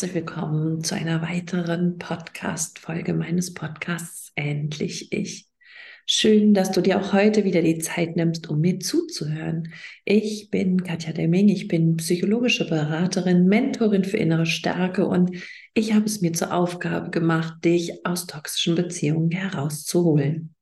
herzlich 0.00 0.14
willkommen 0.14 0.82
zu 0.82 0.94
einer 0.94 1.20
weiteren 1.20 1.98
Podcast-Folge 1.98 3.12
meines 3.12 3.52
Podcasts 3.52 4.32
Endlich 4.34 5.12
Ich. 5.12 5.46
Schön, 6.06 6.54
dass 6.54 6.70
du 6.70 6.80
dir 6.80 6.98
auch 6.98 7.12
heute 7.12 7.44
wieder 7.44 7.60
die 7.60 7.80
Zeit 7.80 8.16
nimmst, 8.16 8.48
um 8.48 8.62
mir 8.62 8.80
zuzuhören. 8.80 9.74
Ich 10.06 10.48
bin 10.50 10.84
Katja 10.84 11.12
Demming, 11.12 11.50
ich 11.50 11.68
bin 11.68 11.98
psychologische 11.98 12.66
Beraterin, 12.66 13.44
Mentorin 13.44 14.04
für 14.04 14.16
innere 14.16 14.46
Stärke 14.46 15.06
und 15.06 15.36
ich 15.74 15.92
habe 15.92 16.06
es 16.06 16.22
mir 16.22 16.32
zur 16.32 16.54
Aufgabe 16.54 17.10
gemacht, 17.10 17.62
dich 17.62 18.06
aus 18.06 18.26
toxischen 18.26 18.76
Beziehungen 18.76 19.30
herauszuholen. 19.30 20.54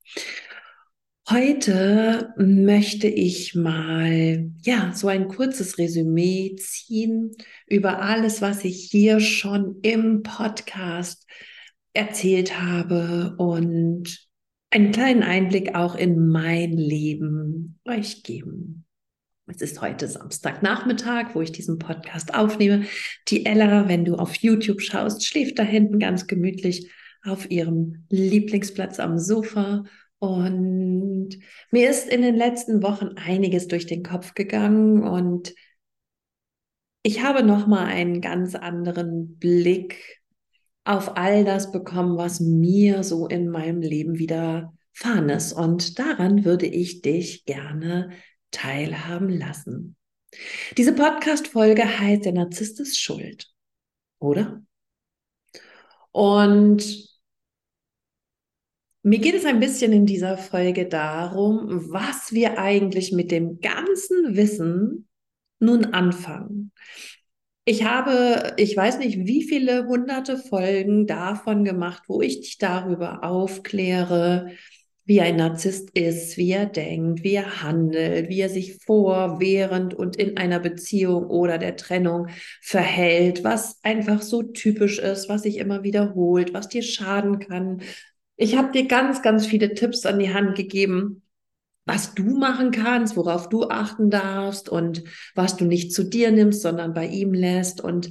Heute 1.31 2.33
möchte 2.39 3.07
ich 3.07 3.55
mal, 3.55 4.51
ja, 4.63 4.93
so 4.95 5.09
ein 5.09 5.29
kurzes 5.29 5.77
Resümee 5.77 6.57
ziehen 6.57 7.33
über 7.67 8.01
alles, 8.01 8.41
was 8.41 8.65
ich 8.65 8.89
hier 8.91 9.21
schon 9.21 9.79
im 9.83 10.23
Podcast 10.23 11.27
erzählt 11.93 12.59
habe 12.59 13.35
und 13.37 14.27
einen 14.71 14.91
kleinen 14.91 15.23
Einblick 15.23 15.75
auch 15.75 15.97
in 15.97 16.29
mein 16.29 16.73
Leben 16.73 17.79
euch 17.87 18.23
geben. 18.23 18.87
Es 19.49 19.61
ist 19.61 19.83
heute 19.83 20.09
Samstagnachmittag, 20.09 21.35
wo 21.35 21.43
ich 21.43 21.53
diesen 21.53 21.79
Podcast 21.79 22.33
aufnehme. 22.35 22.87
Die 23.29 23.45
Ella, 23.45 23.87
wenn 23.87 24.07
du 24.07 24.15
auf 24.15 24.35
YouTube 24.37 24.81
schaust, 24.81 25.27
schläft 25.27 25.59
da 25.59 25.63
hinten 25.63 25.99
ganz 25.99 26.27
gemütlich 26.27 26.91
auf 27.23 27.51
ihrem 27.51 28.07
Lieblingsplatz 28.09 28.99
am 28.99 29.19
Sofa 29.19 29.85
und 30.19 31.31
mir 31.71 31.91
ist 31.91 32.09
in 32.09 32.23
den 32.23 32.35
letzten 32.35 32.83
Wochen 32.83 33.17
einiges 33.17 33.69
durch 33.69 33.87
den 33.87 34.03
Kopf 34.03 34.35
gegangen 34.35 35.03
und 35.03 35.55
ich 37.03 37.23
habe 37.23 37.43
noch 37.43 37.67
mal 37.67 37.87
einen 37.87 38.21
ganz 38.21 38.55
anderen 38.55 39.39
Blick 39.39 40.21
auf 40.85 41.17
all 41.17 41.45
das 41.45 41.71
bekommen, 41.71 42.17
was 42.17 42.41
mir 42.41 43.05
so 43.05 43.27
in 43.27 43.49
meinem 43.49 43.81
Leben 43.81 44.19
widerfahren 44.19 45.29
ist. 45.29 45.53
Und 45.53 45.99
daran 45.99 46.45
würde 46.45 46.67
ich 46.67 47.03
dich 47.03 47.45
gerne 47.45 48.11
teilhaben 48.51 49.29
lassen. 49.29 49.97
Diese 50.77 50.95
Podcast-Folge 50.95 51.99
heißt 51.99 52.25
Der 52.25 52.33
Narzisst 52.33 52.81
ist 52.81 52.99
schuld, 52.99 53.49
oder? 54.19 54.63
Und 56.11 57.18
mir 59.03 59.19
geht 59.19 59.35
es 59.35 59.45
ein 59.45 59.61
bisschen 59.61 59.93
in 59.93 60.07
dieser 60.07 60.37
Folge 60.39 60.87
darum, 60.87 61.91
was 61.93 62.33
wir 62.33 62.59
eigentlich 62.59 63.13
mit 63.13 63.31
dem 63.31 63.61
ganzen 63.61 64.37
Wissen 64.37 65.09
nun 65.61 65.87
anfangen. 65.87 66.73
Ich 67.65 67.85
habe, 67.85 68.55
ich 68.57 68.75
weiß 68.77 68.99
nicht, 68.99 69.27
wie 69.27 69.43
viele 69.43 69.87
hunderte 69.87 70.39
Folgen 70.39 71.07
davon 71.07 71.65
gemacht, 71.65 72.05
wo 72.09 72.23
ich 72.23 72.41
dich 72.41 72.59
darüber 72.59 73.25
aufkläre, 73.25 74.53
wie 75.05 75.21
ein 75.23 75.37
Narzisst 75.37 75.91
ist, 75.97 76.37
wie 76.37 76.51
er 76.51 76.67
denkt, 76.67 77.25
wie 77.25 77.35
er 77.35 77.63
handelt, 77.63 78.29
wie 78.29 78.41
er 78.41 78.51
sich 78.51 78.77
vor, 78.85 79.41
während 79.41 79.95
und 79.95 80.17
in 80.17 80.37
einer 80.37 80.61
Beziehung 80.61 81.27
oder 81.27 81.57
der 81.57 81.77
Trennung 81.77 82.29
verhält, 82.61 83.43
was 83.43 83.79
einfach 83.83 84.21
so 84.21 84.43
typisch 84.43 84.99
ist, 84.99 85.29
was 85.31 85.43
sich 85.43 85.57
immer 85.57 85.83
wiederholt, 85.83 86.53
was 86.53 86.69
dir 86.69 86.83
schaden 86.83 87.39
kann, 87.39 87.81
ich 88.39 88.57
habe 88.57 88.71
dir 88.71 88.87
ganz, 88.87 89.21
ganz 89.21 89.47
viele 89.47 89.75
Tipps 89.75 90.07
an 90.07 90.19
die 90.19 90.33
Hand 90.33 90.57
gegeben, 90.57 91.23
was 91.85 92.15
du 92.15 92.39
machen 92.39 92.71
kannst, 92.71 93.17
worauf 93.17 93.49
du 93.49 93.65
achten 93.69 94.11
darfst 94.11 94.69
und 94.69 95.03
was 95.35 95.57
du 95.57 95.65
nicht 95.65 95.93
zu 95.93 96.05
dir 96.05 96.31
nimmst, 96.31 96.63
sondern 96.63 96.95
bei 96.95 97.07
ihm 97.07 97.35
lässt. 97.35 97.81
Und 97.81 98.11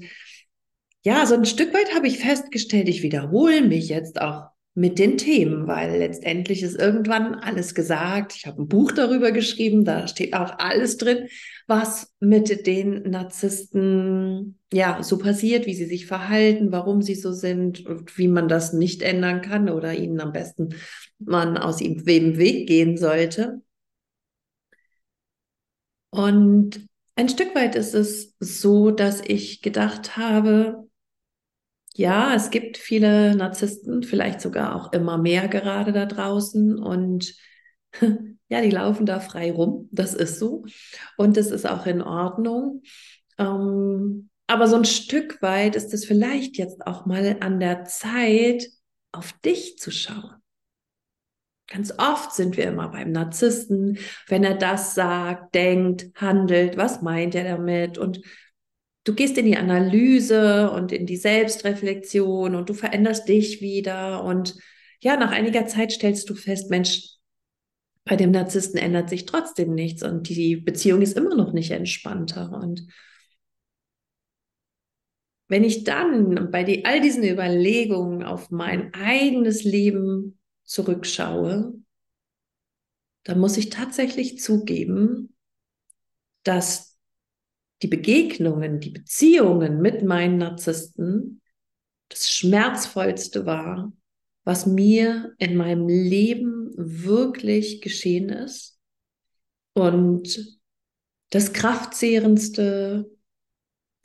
ja, 1.04 1.26
so 1.26 1.36
ein 1.36 1.46
Stück 1.46 1.74
weit 1.74 1.96
habe 1.96 2.08
ich 2.08 2.20
festgestellt, 2.20 2.90
ich 2.90 3.04
wiederhole 3.04 3.62
mich 3.62 3.88
jetzt 3.88 4.20
auch 4.20 4.50
mit 4.78 5.00
den 5.00 5.18
Themen, 5.18 5.66
weil 5.66 5.98
letztendlich 5.98 6.62
ist 6.62 6.80
irgendwann 6.80 7.34
alles 7.34 7.74
gesagt. 7.74 8.36
Ich 8.36 8.46
habe 8.46 8.62
ein 8.62 8.68
Buch 8.68 8.92
darüber 8.92 9.32
geschrieben, 9.32 9.86
da 9.86 10.08
steht 10.08 10.36
auch 10.36 10.60
alles 10.60 10.98
drin, 10.98 11.30
was 11.66 12.14
mit 12.20 12.68
den 12.68 13.02
Narzissten 13.10 14.60
ja 14.72 15.02
so 15.02 15.18
passiert, 15.18 15.66
wie 15.66 15.74
sie 15.74 15.88
sich 15.88 16.06
verhalten, 16.06 16.72
warum 16.72 17.02
sie 17.02 17.16
so 17.16 17.32
sind 17.32 17.88
und 17.88 18.16
wie 18.20 18.28
man 18.28 18.48
das 18.48 18.72
nicht 18.72 19.02
ändern 19.02 19.42
kann 19.42 19.68
oder 19.72 19.96
ihnen 19.96 20.20
am 20.20 20.32
besten 20.32 20.76
man 21.18 21.58
aus 21.58 21.82
ihm 21.82 22.06
dem 22.06 22.38
Weg 22.38 22.68
gehen 22.68 22.98
sollte. 22.98 23.62
Und 26.12 26.88
ein 27.16 27.30
Stück 27.30 27.56
weit 27.56 27.76
ist 27.76 27.96
es 27.96 28.36
so, 28.40 28.92
dass 28.92 29.22
ich 29.26 29.64
gedacht 29.64 30.18
habe, 30.18 30.87
ja, 31.98 32.36
es 32.36 32.52
gibt 32.52 32.78
viele 32.78 33.36
Narzissten, 33.36 34.04
vielleicht 34.04 34.40
sogar 34.40 34.76
auch 34.76 34.94
immer 34.94 35.18
mehr 35.18 35.48
gerade 35.48 35.92
da 35.92 36.06
draußen 36.06 36.78
und 36.78 37.34
ja, 38.50 38.62
die 38.62 38.70
laufen 38.70 39.08
da 39.08 39.20
frei 39.20 39.52
rum. 39.52 39.90
Das 39.92 40.14
ist 40.14 40.38
so. 40.38 40.64
Und 41.18 41.38
das 41.38 41.48
ist 41.48 41.68
auch 41.68 41.88
in 41.88 42.04
Ordnung. 42.04 42.84
Ähm, 43.40 44.30
aber 44.46 44.68
so 44.68 44.76
ein 44.76 44.86
Stück 44.86 45.42
weit 45.42 45.76
ist 45.76 45.92
es 45.92 46.06
vielleicht 46.06 46.58
jetzt 46.58 46.86
auch 46.86 47.08
mal 47.08 47.38
an 47.40 47.60
der 47.60 47.86
Zeit, 47.86 48.68
auf 49.12 49.34
dich 49.44 49.80
zu 49.80 49.90
schauen. 49.90 50.36
Ganz 51.68 51.92
oft 51.98 52.32
sind 52.32 52.58
wir 52.58 52.66
immer 52.66 52.90
beim 52.90 53.12
Narzissten, 53.12 53.98
wenn 54.28 54.44
er 54.44 54.56
das 54.56 54.94
sagt, 54.94 55.56
denkt, 55.56 56.12
handelt, 56.16 56.78
was 56.78 57.02
meint 57.02 57.34
er 57.34 57.58
damit? 57.58 57.98
Und 57.98 58.22
du 59.08 59.14
gehst 59.14 59.38
in 59.38 59.46
die 59.46 59.58
Analyse 59.58 60.70
und 60.72 60.92
in 60.92 61.06
die 61.06 61.16
Selbstreflexion 61.16 62.56
und 62.56 62.70
du 62.70 62.74
veränderst 62.74 63.28
dich 63.28 63.62
wieder. 63.62 64.24
Und 64.24 64.58
ja, 65.00 65.16
nach 65.16 65.32
einiger 65.32 65.66
Zeit 65.66 65.92
stellst 65.92 66.30
du 66.30 66.36
fest, 66.36 66.70
Mensch, 66.70 67.14
bei 68.04 68.16
dem 68.16 68.32
Narzissten 68.32 68.80
ändert 68.80 69.10
sich 69.10 69.26
trotzdem 69.26 69.74
nichts 69.74 70.04
und 70.04 70.30
die 70.30 70.58
Beziehung 70.58 71.02
ist 71.02 71.18
immer 71.18 71.36
noch 71.36 71.54
nicht 71.54 71.72
entspannter. 71.72 72.52
Und 72.52 72.88
wenn 75.48 75.64
ich 75.64 75.84
dann 75.86 76.52
bei 76.52 76.64
die, 76.64 76.86
all 76.86 77.00
diesen 77.00 77.24
Überlegungen 77.24 78.24
auf 78.24 78.52
mein 78.52 78.94
eigenes 78.94 79.64
Leben 79.64 80.40
zurückschaue, 80.64 81.74
dann 83.24 83.40
muss 83.40 83.58
ich 83.58 83.70
tatsächlich 83.70 84.40
zugeben, 84.40 85.36
dass 86.44 86.87
die 87.82 87.88
Begegnungen, 87.88 88.80
die 88.80 88.90
Beziehungen 88.90 89.82
mit 89.82 90.04
meinen 90.04 90.38
Narzissten 90.38 91.42
das 92.10 92.30
Schmerzvollste 92.30 93.46
war, 93.46 93.92
was 94.44 94.66
mir 94.66 95.36
in 95.38 95.58
meinem 95.58 95.88
Leben 95.88 96.72
wirklich 96.76 97.82
geschehen 97.82 98.30
ist 98.30 98.80
und 99.74 100.60
das 101.32 101.52
Kraftzehrendste, 101.52 103.12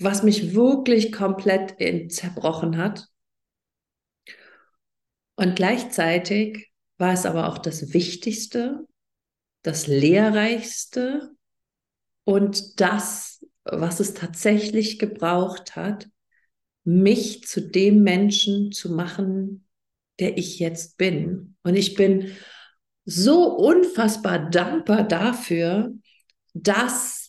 was 0.01 0.25
mich 0.25 0.55
wirklich 0.55 1.13
komplett 1.13 1.77
zerbrochen 2.13 2.77
hat. 2.77 3.07
Und 5.37 5.55
gleichzeitig 5.55 6.73
war 6.99 7.13
es 7.13 7.25
aber 7.25 7.49
auch 7.49 7.59
das 7.59 7.95
Wichtigste, 7.95 8.87
das 9.63 9.87
Lehrreichste 9.87 11.31
und 12.25 12.81
das, 12.81 13.32
was 13.65 14.01
es 14.01 14.15
tatsächlich 14.15 14.99
gebraucht 14.99 15.77
hat, 15.77 16.09
mich 16.85 17.45
zu 17.45 17.61
dem 17.61 18.03
Menschen 18.03 18.73
zu 18.73 18.93
machen, 18.93 19.67
der 20.19 20.37
ich 20.37 20.59
jetzt 20.59 20.97
bin. 20.97 21.57
Und 21.63 21.77
ich 21.77 21.95
bin 21.95 22.33
so 23.05 23.55
unfassbar 23.57 24.51
dankbar 24.51 25.07
dafür, 25.07 25.93
dass 26.55 27.22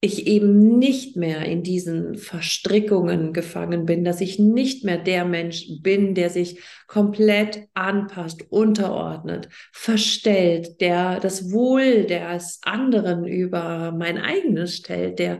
ich 0.00 0.26
eben 0.26 0.78
nicht 0.78 1.16
mehr 1.16 1.46
in 1.46 1.62
diesen 1.62 2.16
Verstrickungen 2.16 3.32
gefangen 3.32 3.86
bin, 3.86 4.04
dass 4.04 4.20
ich 4.20 4.38
nicht 4.38 4.84
mehr 4.84 4.98
der 4.98 5.24
Mensch 5.24 5.66
bin, 5.80 6.14
der 6.14 6.30
sich 6.30 6.60
komplett 6.86 7.68
anpasst, 7.74 8.44
unterordnet, 8.50 9.48
verstellt, 9.72 10.80
der 10.80 11.18
das 11.18 11.50
Wohl 11.50 12.04
des 12.04 12.60
anderen 12.62 13.26
über 13.26 13.92
mein 13.92 14.18
eigenes 14.18 14.76
stellt, 14.76 15.18
der 15.18 15.38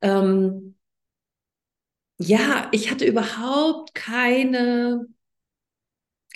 ähm, 0.00 0.74
ja, 2.18 2.68
ich 2.72 2.90
hatte 2.90 3.04
überhaupt 3.04 3.94
keine 3.94 5.06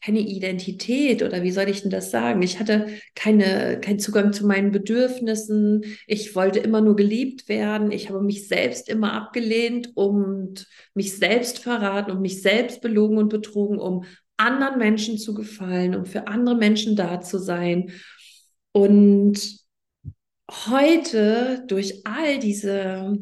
keine 0.04 0.20
Identität 0.20 1.22
oder 1.22 1.42
wie 1.42 1.52
soll 1.52 1.68
ich 1.68 1.82
denn 1.82 1.90
das 1.90 2.10
sagen? 2.10 2.42
Ich 2.42 2.58
hatte 2.58 2.88
keine, 3.14 3.80
keinen 3.80 4.00
Zugang 4.00 4.32
zu 4.32 4.46
meinen 4.46 4.72
Bedürfnissen. 4.72 5.84
Ich 6.06 6.34
wollte 6.34 6.58
immer 6.58 6.80
nur 6.80 6.96
geliebt 6.96 7.48
werden. 7.48 7.92
Ich 7.92 8.08
habe 8.08 8.20
mich 8.20 8.48
selbst 8.48 8.88
immer 8.88 9.12
abgelehnt 9.12 9.92
und 9.94 10.66
mich 10.94 11.16
selbst 11.16 11.60
verraten 11.60 12.10
und 12.10 12.20
mich 12.20 12.42
selbst 12.42 12.80
belogen 12.80 13.16
und 13.16 13.28
betrogen, 13.28 13.78
um 13.78 14.04
anderen 14.36 14.78
Menschen 14.78 15.18
zu 15.18 15.34
gefallen, 15.34 15.94
um 15.94 16.04
für 16.04 16.26
andere 16.26 16.56
Menschen 16.56 16.96
da 16.96 17.20
zu 17.20 17.38
sein. 17.38 17.92
Und 18.72 19.40
heute 20.50 21.64
durch 21.68 22.04
all 22.06 22.40
diese 22.40 23.18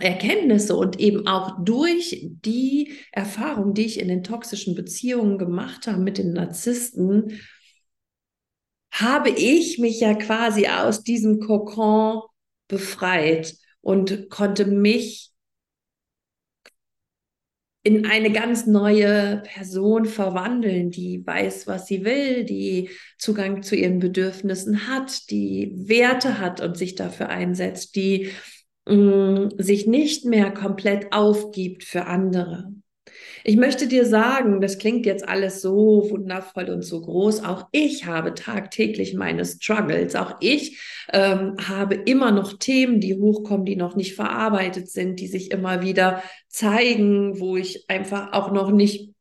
Erkenntnisse 0.00 0.76
und 0.76 0.98
eben 0.98 1.26
auch 1.26 1.64
durch 1.64 2.28
die 2.44 2.92
Erfahrung, 3.12 3.74
die 3.74 3.86
ich 3.86 4.00
in 4.00 4.08
den 4.08 4.22
toxischen 4.22 4.74
Beziehungen 4.74 5.38
gemacht 5.38 5.86
habe 5.86 5.98
mit 5.98 6.18
den 6.18 6.32
Narzissten, 6.32 7.40
habe 8.90 9.30
ich 9.30 9.78
mich 9.78 10.00
ja 10.00 10.14
quasi 10.14 10.66
aus 10.66 11.02
diesem 11.02 11.40
Kokon 11.40 12.22
befreit 12.68 13.54
und 13.80 14.30
konnte 14.30 14.66
mich 14.66 15.30
in 17.82 18.04
eine 18.04 18.30
ganz 18.30 18.66
neue 18.66 19.42
Person 19.42 20.04
verwandeln, 20.04 20.90
die 20.90 21.26
weiß, 21.26 21.66
was 21.66 21.86
sie 21.86 22.04
will, 22.04 22.44
die 22.44 22.90
Zugang 23.18 23.62
zu 23.62 23.74
ihren 23.74 24.00
Bedürfnissen 24.00 24.86
hat, 24.86 25.30
die 25.30 25.72
Werte 25.88 26.38
hat 26.38 26.60
und 26.60 26.76
sich 26.76 26.94
dafür 26.94 27.30
einsetzt, 27.30 27.96
die 27.96 28.30
mh, 28.90 29.40
mm, 29.46 29.50
sich 29.58 29.86
nicht 29.86 30.24
mehr 30.24 30.50
komplett 30.50 31.12
aufgibt 31.12 31.84
für 31.84 32.06
andere. 32.06 32.72
Ich 33.42 33.56
möchte 33.56 33.86
dir 33.86 34.04
sagen, 34.04 34.60
das 34.60 34.78
klingt 34.78 35.06
jetzt 35.06 35.26
alles 35.26 35.62
so 35.62 36.06
wundervoll 36.10 36.68
und 36.68 36.82
so 36.82 37.00
groß. 37.00 37.42
Auch 37.44 37.68
ich 37.72 38.04
habe 38.04 38.34
tagtäglich 38.34 39.14
meine 39.14 39.44
Struggles. 39.44 40.14
Auch 40.14 40.36
ich 40.40 40.78
ähm, 41.12 41.56
habe 41.66 41.94
immer 41.94 42.32
noch 42.32 42.58
Themen, 42.58 43.00
die 43.00 43.14
hochkommen, 43.14 43.64
die 43.64 43.76
noch 43.76 43.96
nicht 43.96 44.14
verarbeitet 44.14 44.90
sind, 44.90 45.20
die 45.20 45.26
sich 45.26 45.50
immer 45.52 45.82
wieder 45.82 46.22
zeigen, 46.48 47.40
wo 47.40 47.56
ich 47.56 47.88
einfach 47.88 48.32
auch 48.32 48.52
noch 48.52 48.70
nicht 48.70 49.14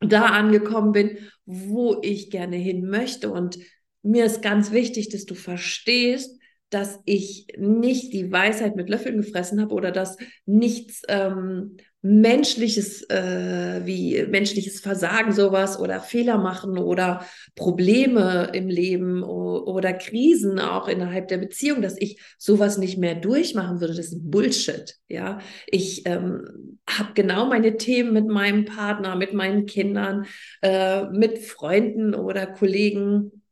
da 0.00 0.26
angekommen 0.26 0.92
bin, 0.92 1.18
wo 1.44 1.98
ich 2.02 2.30
gerne 2.30 2.56
hin 2.56 2.88
möchte. 2.88 3.30
Und 3.30 3.58
mir 4.02 4.24
ist 4.24 4.42
ganz 4.42 4.70
wichtig, 4.70 5.08
dass 5.08 5.24
du 5.24 5.34
verstehst, 5.34 6.38
dass 6.74 6.98
ich 7.04 7.46
nicht 7.56 8.12
die 8.12 8.32
Weisheit 8.32 8.74
mit 8.74 8.88
Löffeln 8.88 9.18
gefressen 9.18 9.60
habe 9.60 9.74
oder 9.74 9.92
dass 9.92 10.16
nichts 10.44 11.02
ähm, 11.08 11.76
menschliches, 12.02 13.08
äh, 13.08 13.80
wie 13.84 14.26
menschliches 14.26 14.80
Versagen 14.80 15.32
sowas 15.32 15.78
oder 15.78 16.00
Fehler 16.00 16.36
machen 16.36 16.76
oder 16.76 17.24
Probleme 17.54 18.50
im 18.52 18.68
Leben 18.68 19.22
oder 19.22 19.94
Krisen 19.94 20.58
auch 20.58 20.88
innerhalb 20.88 21.28
der 21.28 21.38
Beziehung, 21.38 21.80
dass 21.80 21.96
ich 21.98 22.20
sowas 22.36 22.76
nicht 22.76 22.98
mehr 22.98 23.14
durchmachen 23.14 23.80
würde. 23.80 23.94
Das 23.94 24.08
ist 24.08 24.30
Bullshit. 24.30 24.96
Ja, 25.08 25.38
ich 25.66 26.02
ähm, 26.06 26.78
habe 26.86 27.14
genau 27.14 27.46
meine 27.46 27.76
Themen 27.78 28.12
mit 28.12 28.26
meinem 28.26 28.64
Partner, 28.66 29.16
mit 29.16 29.32
meinen 29.32 29.64
Kindern, 29.64 30.26
äh, 30.60 31.04
mit 31.04 31.38
Freunden 31.38 32.14
oder 32.14 32.46
Kollegen, 32.46 33.43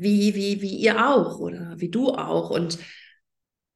wie, 0.00 0.34
wie, 0.34 0.62
wie 0.62 0.76
ihr 0.76 1.08
auch 1.08 1.38
oder 1.38 1.74
wie 1.78 1.90
du 1.90 2.10
auch. 2.10 2.50
Und 2.50 2.78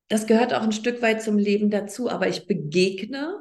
das 0.08 0.26
gehört 0.26 0.54
auch 0.54 0.62
ein 0.62 0.72
Stück 0.72 1.02
weit 1.02 1.22
zum 1.22 1.38
Leben 1.38 1.70
dazu. 1.70 2.08
Aber 2.08 2.28
ich 2.28 2.46
begegne 2.46 3.34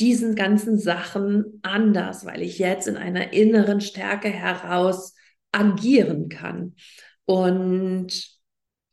diesen 0.00 0.34
ganzen 0.34 0.78
Sachen 0.78 1.60
anders, 1.62 2.24
weil 2.24 2.42
ich 2.42 2.58
jetzt 2.58 2.88
in 2.88 2.96
einer 2.96 3.32
inneren 3.32 3.80
Stärke 3.80 4.28
heraus 4.28 5.14
agieren 5.52 6.28
kann. 6.28 6.74
Und 7.24 8.28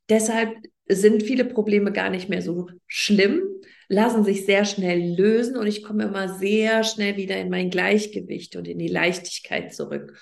deshalb 0.09 0.55
sind 0.87 1.23
viele 1.23 1.45
Probleme 1.45 1.91
gar 1.91 2.09
nicht 2.09 2.29
mehr 2.29 2.41
so 2.41 2.67
schlimm, 2.87 3.41
lassen 3.87 4.23
sich 4.23 4.45
sehr 4.45 4.65
schnell 4.65 5.15
lösen 5.15 5.57
und 5.57 5.67
ich 5.67 5.83
komme 5.83 6.03
immer 6.03 6.37
sehr 6.37 6.83
schnell 6.83 7.17
wieder 7.17 7.37
in 7.37 7.49
mein 7.49 7.69
Gleichgewicht 7.69 8.55
und 8.55 8.67
in 8.67 8.77
die 8.77 8.87
Leichtigkeit 8.87 9.73
zurück. 9.73 10.19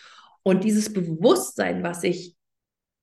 Und 0.47 0.63
dieses 0.63 0.93
Bewusstsein, 0.93 1.83
was 1.83 2.05
ich 2.05 2.33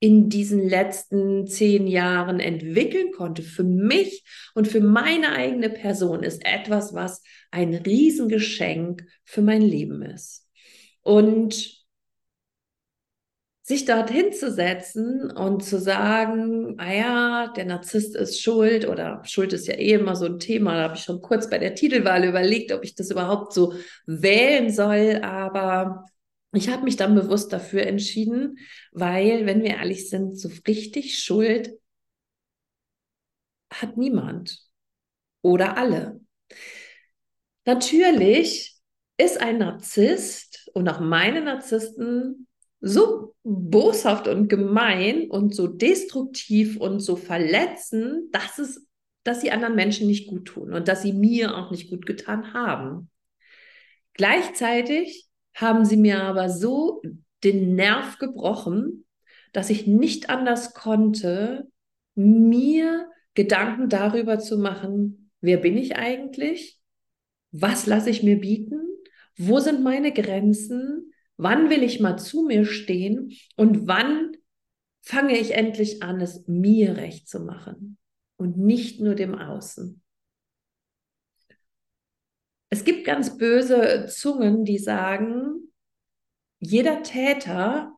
in 0.01 0.31
diesen 0.31 0.67
letzten 0.67 1.47
zehn 1.47 1.87
Jahren 1.87 2.41
entwickeln 2.41 3.13
konnte, 3.13 3.43
für 3.43 3.65
mich 3.65 4.25
und 4.55 4.67
für 4.67 4.81
meine 4.81 5.33
eigene 5.33 5.69
Person, 5.69 6.23
ist 6.23 6.43
etwas, 6.47 6.95
was 6.95 7.23
ein 7.51 7.75
Riesengeschenk 7.75 9.05
für 9.25 9.43
mein 9.43 9.61
Leben 9.61 10.01
ist. 10.01 10.49
Und 11.03 11.85
sich 13.61 13.85
dorthin 13.85 14.33
zu 14.33 14.51
setzen 14.51 15.31
und 15.31 15.63
zu 15.63 15.79
sagen, 15.79 16.77
ah 16.79 16.95
ja, 16.95 17.53
der 17.55 17.67
Narzisst 17.67 18.17
ist 18.17 18.41
schuld 18.41 18.89
oder 18.89 19.21
Schuld 19.27 19.53
ist 19.53 19.67
ja 19.67 19.75
eh 19.75 19.93
immer 19.93 20.17
so 20.17 20.25
ein 20.25 20.39
Thema, 20.39 20.77
da 20.77 20.83
habe 20.85 20.97
ich 20.97 21.03
schon 21.03 21.21
kurz 21.21 21.51
bei 21.51 21.59
der 21.59 21.75
Titelwahl 21.75 22.25
überlegt, 22.25 22.73
ob 22.73 22.85
ich 22.85 22.95
das 22.95 23.11
überhaupt 23.11 23.53
so 23.53 23.75
wählen 24.07 24.71
soll, 24.71 25.21
aber 25.23 26.07
ich 26.57 26.69
habe 26.69 26.85
mich 26.85 26.97
dann 26.97 27.15
bewusst 27.15 27.53
dafür 27.53 27.87
entschieden, 27.87 28.59
weil, 28.93 29.47
wenn 29.47 29.63
wir 29.63 29.71
ehrlich 29.71 30.09
sind, 30.09 30.39
so 30.39 30.51
richtig 30.67 31.19
Schuld 31.19 31.73
hat 33.73 33.97
niemand 33.97 34.61
oder 35.43 35.77
alle. 35.77 36.21
Natürlich 37.65 38.77
ist 39.17 39.41
ein 39.41 39.59
Narzisst 39.59 40.71
und 40.75 40.89
auch 40.89 41.01
meine 41.01 41.41
Narzissten 41.41 42.47
so 42.81 43.35
boshaft 43.43 44.29
und 44.29 44.49
gemein 44.49 45.31
und 45.31 45.55
so 45.55 45.67
destruktiv 45.67 46.77
und 46.77 47.01
so 47.01 47.17
verletzend, 47.17 48.35
dass 48.35 48.59
es, 48.59 48.87
dass 49.23 49.41
sie 49.41 49.51
anderen 49.51 49.75
Menschen 49.75 50.07
nicht 50.07 50.29
gut 50.29 50.47
tun 50.47 50.75
und 50.75 50.89
dass 50.89 51.03
sie 51.03 51.13
mir 51.13 51.57
auch 51.57 51.71
nicht 51.71 51.89
gut 51.89 52.05
getan 52.05 52.53
haben. 52.53 53.11
Gleichzeitig 54.13 55.27
haben 55.55 55.85
sie 55.85 55.97
mir 55.97 56.23
aber 56.23 56.51
so 56.51 57.03
den 57.43 57.75
Nerv 57.75 58.19
gebrochen, 58.19 59.05
dass 59.53 59.71
ich 59.71 59.87
nicht 59.87 60.31
anders 60.31 60.75
konnte, 60.75 61.71
mir 62.15 63.09
Gedanken 63.35 63.89
darüber 63.89 64.39
zu 64.39 64.59
machen, 64.59 65.31
wer 65.41 65.59
bin 65.59 65.77
ich 65.77 65.97
eigentlich? 65.97 66.81
Was 67.51 67.87
lasse 67.87 68.11
ich 68.11 68.23
mir 68.23 68.41
bieten? 68.41 68.81
Wo 69.37 69.61
sind 69.61 69.83
meine 69.83 70.13
Grenzen? 70.13 71.13
Wann 71.37 71.71
will 71.71 71.83
ich 71.83 72.01
mal 72.01 72.17
zu 72.17 72.45
mir 72.45 72.65
stehen? 72.65 73.33
Und 73.57 73.87
wann 73.87 74.33
fange 75.03 75.39
ich 75.39 75.53
endlich 75.53 76.03
an, 76.03 76.21
es 76.21 76.47
mir 76.47 76.97
recht 76.97 77.29
zu 77.29 77.41
machen 77.41 77.99
und 78.37 78.57
nicht 78.57 79.01
nur 79.01 79.15
dem 79.15 79.35
Außen? 79.35 80.01
Es 82.71 82.85
gibt 82.85 83.05
ganz 83.05 83.39
böse 83.39 84.07
Zungen, 84.09 84.65
die 84.65 84.79
sagen, 84.79 85.73
jeder 86.59 87.03
Täter 87.03 87.97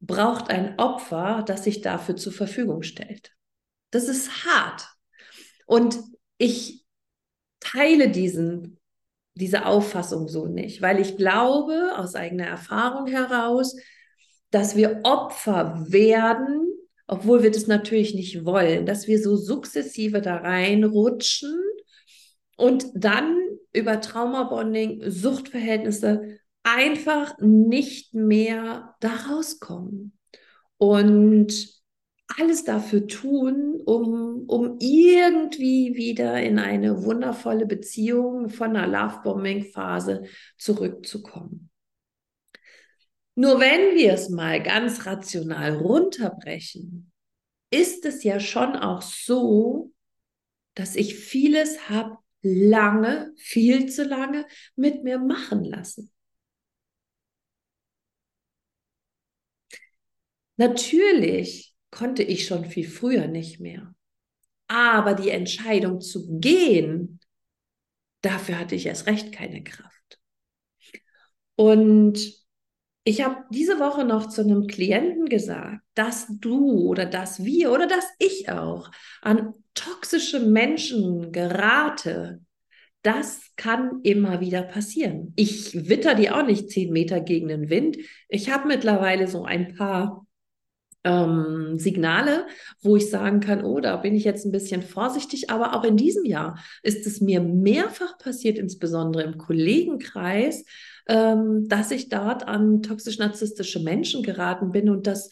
braucht 0.00 0.50
ein 0.50 0.78
Opfer, 0.78 1.42
das 1.46 1.64
sich 1.64 1.80
dafür 1.80 2.16
zur 2.16 2.32
Verfügung 2.32 2.82
stellt. 2.82 3.32
Das 3.90 4.08
ist 4.08 4.44
hart. 4.44 4.88
Und 5.66 5.98
ich 6.38 6.84
teile 7.60 8.08
diesen, 8.08 8.78
diese 9.34 9.66
Auffassung 9.66 10.28
so 10.28 10.46
nicht, 10.46 10.82
weil 10.82 11.00
ich 11.00 11.16
glaube 11.16 11.92
aus 11.96 12.14
eigener 12.14 12.46
Erfahrung 12.46 13.06
heraus, 13.06 13.76
dass 14.50 14.76
wir 14.76 15.00
Opfer 15.02 15.84
werden, 15.88 16.66
obwohl 17.06 17.42
wir 17.42 17.50
das 17.50 17.66
natürlich 17.66 18.14
nicht 18.14 18.44
wollen, 18.44 18.86
dass 18.86 19.06
wir 19.06 19.20
so 19.20 19.36
sukzessive 19.36 20.22
da 20.22 20.36
reinrutschen 20.36 21.54
und 22.58 22.86
dann 22.94 23.38
über 23.72 24.00
Traumabonding, 24.00 25.08
Suchtverhältnisse 25.08 26.40
einfach 26.64 27.38
nicht 27.38 28.14
mehr 28.14 28.96
da 29.00 29.14
rauskommen. 29.30 30.18
Und 30.76 31.68
alles 32.36 32.64
dafür 32.64 33.06
tun, 33.06 33.80
um, 33.86 34.44
um 34.48 34.76
irgendwie 34.80 35.94
wieder 35.94 36.42
in 36.42 36.58
eine 36.58 37.04
wundervolle 37.04 37.64
Beziehung 37.64 38.48
von 38.50 38.76
einer 38.76 38.86
Lovebombing-Phase 38.86 40.24
zurückzukommen. 40.58 41.70
Nur 43.36 43.60
wenn 43.60 43.94
wir 43.96 44.14
es 44.14 44.28
mal 44.30 44.60
ganz 44.62 45.06
rational 45.06 45.76
runterbrechen, 45.76 47.12
ist 47.70 48.04
es 48.04 48.24
ja 48.24 48.40
schon 48.40 48.74
auch 48.74 49.02
so, 49.02 49.92
dass 50.74 50.96
ich 50.96 51.14
vieles 51.14 51.88
habe 51.88 52.18
lange, 52.54 53.32
viel 53.36 53.88
zu 53.88 54.04
lange 54.04 54.46
mit 54.76 55.04
mir 55.04 55.18
machen 55.18 55.64
lassen. 55.64 56.10
Natürlich 60.56 61.74
konnte 61.90 62.22
ich 62.22 62.46
schon 62.46 62.64
viel 62.64 62.88
früher 62.88 63.28
nicht 63.28 63.60
mehr. 63.60 63.94
Aber 64.66 65.14
die 65.14 65.30
Entscheidung 65.30 66.00
zu 66.00 66.38
gehen, 66.40 67.20
dafür 68.20 68.58
hatte 68.58 68.74
ich 68.74 68.86
erst 68.86 69.06
recht 69.06 69.32
keine 69.32 69.62
Kraft. 69.62 70.20
Und 71.54 72.38
ich 73.04 73.24
habe 73.24 73.44
diese 73.50 73.78
Woche 73.78 74.04
noch 74.04 74.28
zu 74.28 74.42
einem 74.42 74.66
Klienten 74.66 75.26
gesagt, 75.26 75.82
dass 75.94 76.26
du 76.28 76.88
oder 76.88 77.06
dass 77.06 77.42
wir 77.42 77.72
oder 77.72 77.86
dass 77.86 78.04
ich 78.18 78.50
auch 78.50 78.90
an 79.22 79.54
toxische 79.78 80.40
Menschen 80.40 81.32
gerate, 81.32 82.40
das 83.02 83.52
kann 83.56 84.00
immer 84.02 84.40
wieder 84.40 84.62
passieren. 84.62 85.32
Ich 85.36 85.88
witter 85.88 86.14
die 86.14 86.30
auch 86.30 86.44
nicht 86.44 86.70
zehn 86.70 86.92
Meter 86.92 87.20
gegen 87.20 87.48
den 87.48 87.70
Wind. 87.70 87.96
Ich 88.28 88.50
habe 88.50 88.66
mittlerweile 88.66 89.28
so 89.28 89.44
ein 89.44 89.74
paar 89.74 90.26
ähm, 91.04 91.78
Signale, 91.78 92.46
wo 92.82 92.96
ich 92.96 93.08
sagen 93.08 93.40
kann, 93.40 93.64
oh, 93.64 93.78
da 93.80 93.96
bin 93.96 94.14
ich 94.14 94.24
jetzt 94.24 94.44
ein 94.44 94.52
bisschen 94.52 94.82
vorsichtig. 94.82 95.48
Aber 95.48 95.76
auch 95.76 95.84
in 95.84 95.96
diesem 95.96 96.24
Jahr 96.24 96.58
ist 96.82 97.06
es 97.06 97.20
mir 97.20 97.40
mehrfach 97.40 98.18
passiert, 98.18 98.58
insbesondere 98.58 99.22
im 99.22 99.38
Kollegenkreis, 99.38 100.64
ähm, 101.08 101.68
dass 101.68 101.92
ich 101.92 102.08
dort 102.08 102.46
an 102.48 102.82
toxisch-narzisstische 102.82 103.80
Menschen 103.80 104.24
geraten 104.24 104.72
bin 104.72 104.90
und 104.90 105.06
das 105.06 105.30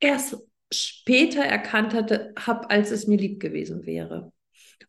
erst 0.00 0.36
später 0.72 1.42
erkannt 1.42 1.94
hatte, 1.94 2.32
habe, 2.38 2.70
als 2.70 2.90
es 2.90 3.06
mir 3.06 3.18
lieb 3.18 3.40
gewesen 3.40 3.86
wäre. 3.86 4.32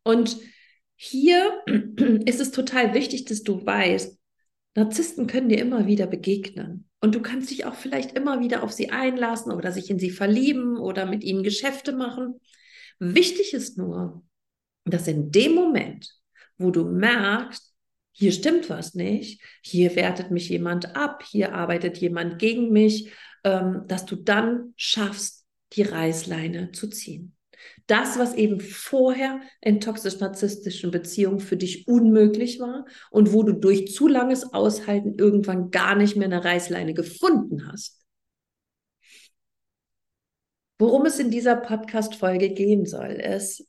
Und 0.03 0.37
hier 0.95 1.61
ist 2.25 2.39
es 2.39 2.51
total 2.51 2.93
wichtig, 2.93 3.25
dass 3.25 3.43
du 3.43 3.65
weißt, 3.65 4.17
Narzissten 4.75 5.27
können 5.27 5.49
dir 5.49 5.59
immer 5.59 5.87
wieder 5.87 6.07
begegnen. 6.07 6.89
Und 7.01 7.15
du 7.15 7.21
kannst 7.21 7.49
dich 7.49 7.65
auch 7.65 7.75
vielleicht 7.75 8.17
immer 8.17 8.41
wieder 8.41 8.63
auf 8.63 8.71
sie 8.71 8.89
einlassen 8.89 9.51
oder 9.51 9.71
sich 9.71 9.89
in 9.89 9.99
sie 9.99 10.09
verlieben 10.09 10.77
oder 10.77 11.05
mit 11.05 11.23
ihnen 11.23 11.43
Geschäfte 11.43 11.93
machen. 11.93 12.39
Wichtig 12.99 13.53
ist 13.53 13.77
nur, 13.77 14.23
dass 14.85 15.07
in 15.07 15.31
dem 15.31 15.55
Moment, 15.55 16.13
wo 16.57 16.71
du 16.71 16.85
merkst, 16.85 17.73
hier 18.11 18.33
stimmt 18.33 18.69
was 18.69 18.95
nicht, 18.95 19.41
hier 19.61 19.95
wertet 19.95 20.29
mich 20.29 20.49
jemand 20.49 20.97
ab, 20.97 21.23
hier 21.25 21.53
arbeitet 21.53 21.97
jemand 21.97 22.37
gegen 22.37 22.71
mich, 22.71 23.13
ähm, 23.45 23.83
dass 23.87 24.05
du 24.05 24.17
dann 24.17 24.73
schaffst, 24.75 25.38
die 25.73 25.83
Reißleine 25.83 26.71
zu 26.71 26.87
ziehen. 26.87 27.35
Das, 27.87 28.17
was 28.17 28.33
eben 28.35 28.59
vorher 28.61 29.41
in 29.61 29.81
toxisch-narzisstischen 29.81 30.91
Beziehungen 30.91 31.39
für 31.39 31.57
dich 31.57 31.87
unmöglich 31.87 32.59
war 32.59 32.85
und 33.11 33.33
wo 33.33 33.43
du 33.43 33.53
durch 33.53 33.91
zu 33.93 34.07
langes 34.07 34.53
Aushalten 34.53 35.15
irgendwann 35.17 35.71
gar 35.71 35.95
nicht 35.95 36.15
mehr 36.15 36.27
eine 36.27 36.43
Reißleine 36.43 36.93
gefunden 36.93 37.67
hast. 37.67 37.99
Worum 40.77 41.05
es 41.05 41.19
in 41.19 41.29
dieser 41.29 41.57
Podcast-Folge 41.57 42.51
gehen 42.51 42.85
soll, 42.85 43.11
ist, 43.11 43.67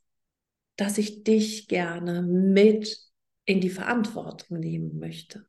dass 0.77 0.97
ich 0.97 1.25
dich 1.25 1.67
gerne 1.67 2.23
mit 2.23 2.97
in 3.45 3.61
die 3.61 3.71
Verantwortung 3.71 4.61
nehmen 4.61 4.99
möchte. 4.99 5.45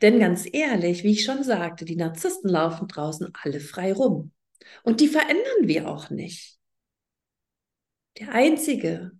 Denn 0.00 0.20
ganz 0.20 0.46
ehrlich, 0.50 1.02
wie 1.02 1.12
ich 1.12 1.24
schon 1.24 1.42
sagte, 1.42 1.84
die 1.84 1.96
Narzissten 1.96 2.48
laufen 2.48 2.86
draußen 2.86 3.32
alle 3.42 3.58
frei 3.58 3.92
rum. 3.92 4.32
Und 4.82 5.00
die 5.00 5.08
verändern 5.08 5.68
wir 5.68 5.88
auch 5.88 6.10
nicht. 6.10 6.58
Der 8.18 8.32
Einzige, 8.32 9.12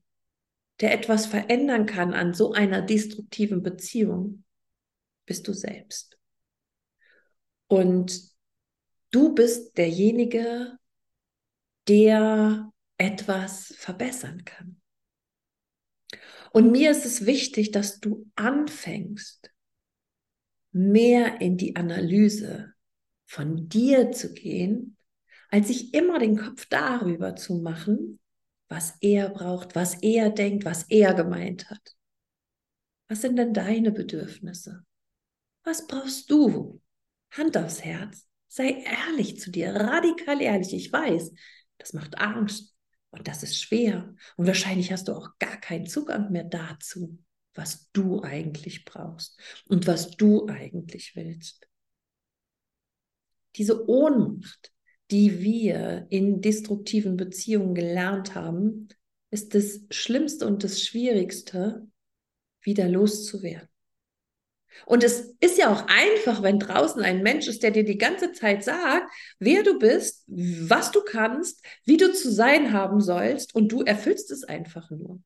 der 0.81 0.93
etwas 0.93 1.27
verändern 1.27 1.87
kann 1.87 2.15
an 2.15 2.35
so 2.35 2.53
einer 2.53 2.83
destruktiven 2.83 3.63
Beziehung, 3.63 4.45
bist 5.27 5.47
du 5.49 5.53
selbst. 5.53 6.19
Und 7.69 8.21
du 9.11 9.35
bist 9.35 9.77
derjenige, 9.77 10.79
der 11.89 12.73
etwas 12.99 13.75
verbessern 13.77 14.45
kann. 14.45 14.81
Und 16.53 16.71
mir 16.71 16.91
ist 16.91 17.05
es 17.05 17.27
wichtig, 17.27 17.71
dass 17.71 18.01
du 18.01 18.31
anfängst, 18.35 19.51
mehr 20.73 21.41
in 21.41 21.57
die 21.57 21.77
Analyse 21.77 22.73
von 23.27 23.69
dir 23.69 24.13
zu 24.13 24.33
gehen, 24.33 24.96
als 25.51 25.69
sich 25.69 25.95
immer 25.95 26.19
den 26.19 26.37
Kopf 26.37 26.67
darüber 26.67 27.37
zu 27.37 27.57
machen, 27.57 28.19
was 28.69 28.97
er 29.01 29.29
braucht, 29.31 29.75
was 29.75 29.95
er 30.03 30.31
denkt, 30.31 30.65
was 30.65 30.85
er 30.89 31.15
gemeint 31.15 31.71
hat. 31.71 31.97
Was 33.09 33.23
sind 33.23 33.37
denn 33.37 33.55
deine 33.55 33.93
Bedürfnisse? 33.93 34.85
Was 35.65 35.87
brauchst 35.87 36.31
du? 36.31 36.81
Hand 37.31 37.57
aufs 37.57 37.85
Herz. 37.85 38.27
Sei 38.49 38.85
ehrlich 38.85 39.39
zu 39.41 39.51
dir, 39.51 39.75
radikal 39.75 40.41
ehrlich. 40.41 40.73
Ich 40.73 40.93
weiß, 40.93 41.33
das 41.79 41.93
macht 41.93 42.19
Angst 42.19 42.75
und 43.11 43.29
das 43.29 43.43
ist 43.43 43.61
schwer. 43.61 44.15
Und 44.37 44.47
wahrscheinlich 44.47 44.93
hast 44.93 45.09
du 45.09 45.13
auch 45.13 45.39
gar 45.39 45.59
keinen 45.59 45.87
Zugang 45.87 46.33
mehr 46.33 46.45
dazu, 46.45 47.19
was 47.55 47.91
du 47.93 48.23
eigentlich 48.23 48.85
brauchst 48.85 49.39
und 49.67 49.87
was 49.87 50.11
du 50.17 50.47
eigentlich 50.49 51.17
willst. 51.17 51.67
Diese 53.57 53.89
Ohnmacht, 53.89 54.73
die 55.11 55.41
wir 55.43 56.07
in 56.11 56.41
destruktiven 56.41 57.17
Beziehungen 57.17 57.75
gelernt 57.75 58.35
haben, 58.35 58.89
ist 59.31 59.55
das 59.55 59.81
Schlimmste 59.91 60.47
und 60.47 60.65
das 60.65 60.83
Schwierigste, 60.83 61.87
wieder 62.61 62.89
loszuwerden. 62.89 63.69
Und 64.85 65.03
es 65.03 65.35
ist 65.41 65.57
ja 65.57 65.73
auch 65.73 65.87
einfach, 65.89 66.43
wenn 66.43 66.59
draußen 66.59 67.01
ein 67.01 67.23
Mensch 67.23 67.49
ist, 67.49 67.63
der 67.63 67.71
dir 67.71 67.85
die 67.85 67.97
ganze 67.97 68.33
Zeit 68.33 68.63
sagt, 68.63 69.11
wer 69.39 69.63
du 69.63 69.79
bist, 69.79 70.25
was 70.27 70.91
du 70.91 71.01
kannst, 71.03 71.65
wie 71.85 71.97
du 71.97 72.13
zu 72.13 72.31
sein 72.31 72.73
haben 72.73 73.01
sollst 73.01 73.55
und 73.55 73.73
du 73.73 73.83
erfüllst 73.83 74.31
es 74.31 74.45
einfach 74.45 74.91
nur. 74.91 75.23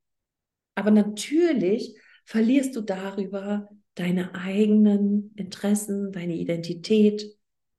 Aber 0.76 0.90
natürlich 0.90 1.96
verlierst 2.24 2.76
du 2.76 2.80
darüber 2.80 3.68
deine 3.96 4.34
eigenen 4.34 5.32
Interessen, 5.34 6.12
deine 6.12 6.36
Identität, 6.36 7.36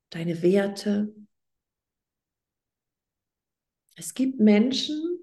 deine 0.09 0.41
Werte 0.41 1.13
es 3.95 4.13
gibt 4.13 4.39
Menschen, 4.39 5.19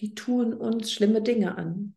die 0.00 0.14
tun 0.14 0.54
uns 0.54 0.92
schlimme 0.92 1.22
Dinge 1.22 1.56
an. 1.56 1.96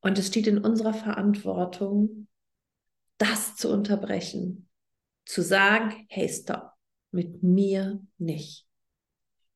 Und 0.00 0.18
es 0.18 0.28
steht 0.28 0.46
in 0.46 0.58
unserer 0.58 0.94
Verantwortung, 0.94 2.28
das 3.18 3.56
zu 3.56 3.72
unterbrechen, 3.72 4.68
zu 5.24 5.42
sagen, 5.42 6.06
hey, 6.08 6.28
stopp, 6.28 6.72
mit 7.10 7.42
mir 7.42 8.00
nicht. 8.18 8.66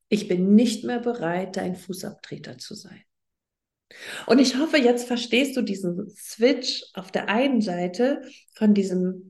Ich 0.09 0.27
bin 0.27 0.55
nicht 0.55 0.85
mehr 0.85 0.99
bereit, 0.99 1.57
dein 1.57 1.77
Fußabtreter 1.77 2.59
zu 2.59 2.75
sein. 2.75 3.05
Und 4.27 4.39
ich 4.39 4.57
hoffe, 4.57 4.79
jetzt 4.79 5.07
verstehst 5.07 5.57
du 5.57 5.63
diesen 5.63 6.09
Switch 6.11 6.85
auf 6.95 7.13
der 7.13 7.29
einen 7.29 7.61
Seite 7.61 8.23
von 8.55 8.75
diesem 8.75 9.30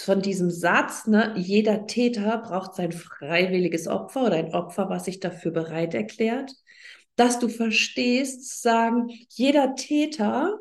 von 0.00 0.22
diesem 0.22 0.50
Satz, 0.50 1.06
ne, 1.06 1.34
jeder 1.36 1.86
Täter 1.86 2.38
braucht 2.38 2.74
sein 2.74 2.92
freiwilliges 2.92 3.88
Opfer 3.88 4.26
oder 4.26 4.36
ein 4.36 4.54
Opfer, 4.54 4.88
was 4.88 5.04
sich 5.04 5.20
dafür 5.20 5.50
bereit 5.52 5.94
erklärt, 5.94 6.52
dass 7.16 7.38
du 7.38 7.48
verstehst, 7.48 8.62
sagen, 8.62 9.08
jeder 9.30 9.74
Täter, 9.74 10.58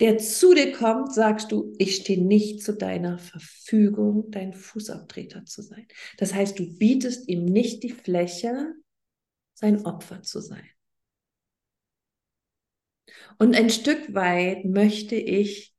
der 0.00 0.18
zu 0.18 0.54
dir 0.54 0.72
kommt, 0.72 1.12
sagst 1.12 1.52
du, 1.52 1.74
ich 1.78 1.96
stehe 1.96 2.24
nicht 2.24 2.62
zu 2.62 2.74
deiner 2.74 3.18
Verfügung, 3.18 4.30
dein 4.30 4.54
Fußabtreter 4.54 5.44
zu 5.44 5.62
sein. 5.62 5.86
Das 6.16 6.32
heißt, 6.32 6.58
du 6.58 6.78
bietest 6.78 7.28
ihm 7.28 7.44
nicht 7.44 7.82
die 7.82 7.90
Fläche, 7.90 8.74
sein 9.52 9.84
Opfer 9.84 10.22
zu 10.22 10.40
sein. 10.40 10.64
Und 13.38 13.54
ein 13.54 13.68
Stück 13.68 14.14
weit 14.14 14.64
möchte 14.64 15.16
ich 15.16 15.74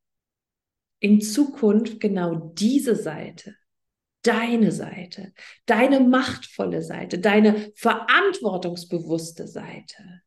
in 1.01 1.19
Zukunft 1.19 1.99
genau 1.99 2.53
diese 2.53 2.95
Seite, 2.95 3.55
deine 4.21 4.71
Seite, 4.71 5.33
deine 5.65 5.99
machtvolle 5.99 6.83
Seite, 6.83 7.17
deine 7.19 7.73
verantwortungsbewusste 7.75 9.47
Seite 9.47 10.21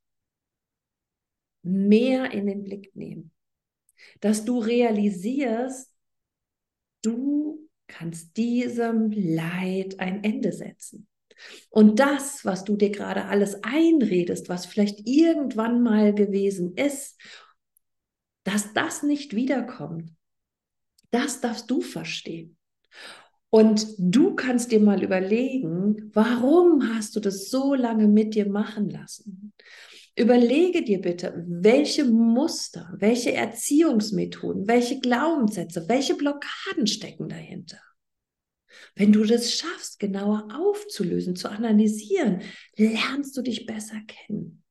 mehr 1.62 2.32
in 2.32 2.46
den 2.46 2.64
Blick 2.64 2.94
nehmen. 2.96 3.30
Dass 4.20 4.44
du 4.44 4.58
realisierst, 4.58 5.94
du 7.02 7.68
kannst 7.86 8.36
diesem 8.36 9.12
Leid 9.12 10.00
ein 10.00 10.24
Ende 10.24 10.52
setzen. 10.52 11.06
Und 11.70 12.00
das, 12.00 12.44
was 12.44 12.64
du 12.64 12.76
dir 12.76 12.90
gerade 12.90 13.26
alles 13.26 13.62
einredest, 13.62 14.48
was 14.48 14.66
vielleicht 14.66 15.06
irgendwann 15.06 15.82
mal 15.82 16.12
gewesen 16.14 16.74
ist, 16.76 17.20
dass 18.42 18.74
das 18.74 19.04
nicht 19.04 19.36
wiederkommt, 19.36 20.10
das 21.14 21.40
darfst 21.40 21.70
du 21.70 21.80
verstehen. 21.80 22.56
Und 23.50 23.86
du 23.98 24.34
kannst 24.34 24.72
dir 24.72 24.80
mal 24.80 25.02
überlegen, 25.02 26.10
warum 26.12 26.92
hast 26.92 27.14
du 27.14 27.20
das 27.20 27.50
so 27.50 27.74
lange 27.74 28.08
mit 28.08 28.34
dir 28.34 28.48
machen 28.48 28.90
lassen? 28.90 29.52
Überlege 30.16 30.82
dir 30.82 31.00
bitte, 31.00 31.44
welche 31.46 32.04
Muster, 32.04 32.92
welche 32.98 33.32
Erziehungsmethoden, 33.32 34.66
welche 34.66 34.98
Glaubenssätze, 34.98 35.88
welche 35.88 36.14
Blockaden 36.14 36.88
stecken 36.88 37.28
dahinter. 37.28 37.78
Wenn 38.96 39.12
du 39.12 39.24
das 39.24 39.52
schaffst, 39.52 40.00
genauer 40.00 40.48
aufzulösen, 40.52 41.36
zu 41.36 41.48
analysieren, 41.48 42.42
lernst 42.76 43.36
du 43.36 43.42
dich 43.42 43.66
besser 43.66 44.00
kennen. 44.06 44.64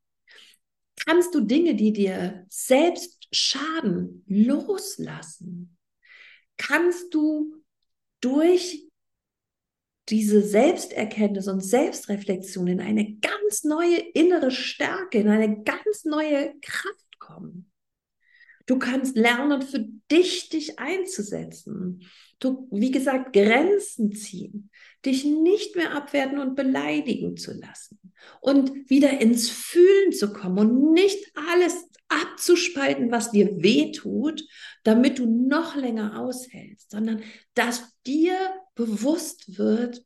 Kannst 1.06 1.34
du 1.36 1.40
Dinge, 1.40 1.76
die 1.76 1.94
dir 1.94 2.46
selbst 2.50 3.28
schaden, 3.32 4.24
loslassen 4.28 5.78
kannst 6.58 7.14
du 7.14 7.56
durch 8.22 8.88
diese 10.10 10.42
Selbsterkenntnis 10.42 11.48
und 11.48 11.62
Selbstreflexion 11.62 12.68
in 12.68 12.82
eine 12.82 13.16
ganz 13.16 13.64
neue 13.64 13.98
innere 13.98 14.52
Stärke, 14.52 15.20
in 15.20 15.30
eine 15.30 15.64
ganz 15.64 16.04
neue 16.04 16.54
Kraft 16.62 17.20
kommen. 17.20 17.72
Du 18.66 18.80
kannst 18.80 19.18
lernen, 19.18 19.62
für 19.62 19.86
dich, 20.10 20.50
dich 20.50 20.80
einzusetzen. 20.80 22.08
Du, 22.40 22.68
wie 22.72 22.92
gesagt, 22.92 23.34
Grenzen 23.34 24.14
ziehen, 24.14 24.70
dich 25.06 25.26
nicht 25.26 25.76
mehr 25.76 25.94
abwerten 25.94 26.40
und 26.40 26.56
beleidigen 26.56 27.36
zu 27.36 27.54
lassen 27.54 28.00
und 28.40 28.90
wieder 28.90 29.20
ins 29.20 29.50
Fühlen 29.50 30.14
zu 30.14 30.32
kommen 30.32 30.60
und 30.60 30.94
nicht 30.94 31.32
alles 31.36 31.90
abzuspalten, 32.22 33.12
was 33.12 33.32
dir 33.32 33.64
weh 33.64 33.92
tut, 33.92 34.44
damit 34.84 35.20
du 35.20 35.26
noch 35.26 35.76
länger 35.76 36.20
aushältst, 36.20 36.92
sondern 36.92 37.24
dass 37.54 38.00
dir 38.06 38.38
bewusst 38.76 39.58
wird, 39.58 40.06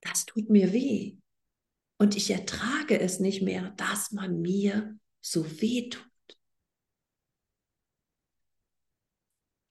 das 0.00 0.26
tut 0.26 0.50
mir 0.50 0.72
weh. 0.72 1.16
Und 1.98 2.16
ich 2.16 2.30
ertrage 2.30 2.98
es 2.98 3.20
nicht 3.20 3.42
mehr, 3.42 3.70
dass 3.76 4.10
man 4.12 4.40
mir 4.40 4.98
so 5.20 5.44
weh 5.60 5.88
tut. 5.88 6.02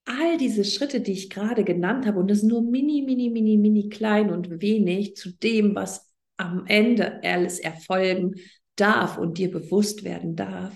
All 0.05 0.37
diese 0.37 0.63
Schritte, 0.63 1.01
die 1.01 1.11
ich 1.11 1.29
gerade 1.29 1.63
genannt 1.63 2.05
habe, 2.05 2.19
und 2.19 2.29
das 2.29 2.43
nur 2.43 2.61
mini, 2.61 3.01
mini, 3.01 3.29
mini, 3.29 3.57
mini 3.57 3.89
klein 3.89 4.31
und 4.31 4.61
wenig 4.61 5.15
zu 5.15 5.31
dem, 5.31 5.75
was 5.75 6.09
am 6.37 6.65
Ende 6.67 7.21
alles 7.23 7.59
erfolgen 7.59 8.35
darf 8.75 9.17
und 9.17 9.37
dir 9.37 9.51
bewusst 9.51 10.03
werden 10.03 10.35
darf. 10.35 10.73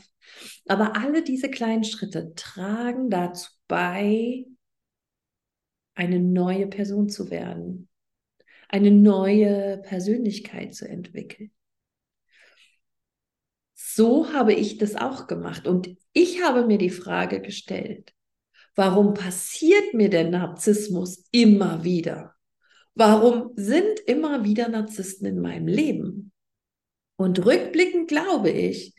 Aber 0.67 0.95
alle 0.95 1.23
diese 1.23 1.49
kleinen 1.49 1.83
Schritte 1.83 2.33
tragen 2.35 3.09
dazu 3.09 3.49
bei, 3.67 4.45
eine 5.95 6.19
neue 6.19 6.67
Person 6.67 7.09
zu 7.09 7.31
werden, 7.31 7.87
eine 8.67 8.91
neue 8.91 9.77
Persönlichkeit 9.77 10.75
zu 10.75 10.87
entwickeln. 10.87 11.51
So 13.73 14.33
habe 14.33 14.53
ich 14.53 14.77
das 14.77 14.95
auch 14.95 15.27
gemacht 15.27 15.67
und 15.67 15.95
ich 16.11 16.43
habe 16.43 16.65
mir 16.65 16.77
die 16.77 16.89
Frage 16.89 17.39
gestellt, 17.39 18.13
warum 18.75 19.13
passiert 19.13 19.93
mir 19.93 20.09
der 20.09 20.29
Narzissmus 20.29 21.25
immer 21.31 21.83
wieder? 21.83 22.35
Warum 22.93 23.51
sind 23.55 23.99
immer 24.05 24.43
wieder 24.43 24.67
Narzissten 24.69 25.27
in 25.27 25.39
meinem 25.39 25.67
Leben? 25.67 26.33
Und 27.17 27.45
rückblickend 27.45 28.07
glaube 28.07 28.49
ich, 28.49 28.93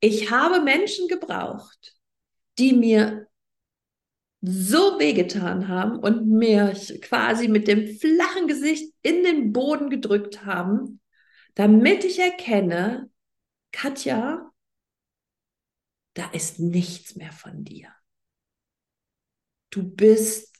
ich 0.00 0.30
habe 0.30 0.60
Menschen 0.60 1.08
gebraucht, 1.08 1.94
die 2.58 2.72
mir 2.72 3.26
so 4.40 4.98
wehgetan 4.98 5.68
haben 5.68 5.98
und 5.98 6.28
mir 6.28 6.72
quasi 7.02 7.48
mit 7.48 7.66
dem 7.66 7.98
flachen 7.98 8.46
Gesicht 8.46 8.94
in 9.02 9.24
den 9.24 9.52
Boden 9.52 9.90
gedrückt 9.90 10.44
haben, 10.44 11.00
damit 11.54 12.04
ich 12.04 12.20
erkenne, 12.20 13.10
Katja, 13.72 14.52
da 16.14 16.30
ist 16.30 16.60
nichts 16.60 17.16
mehr 17.16 17.32
von 17.32 17.64
dir. 17.64 17.92
Du 19.70 19.82
bist 19.82 20.56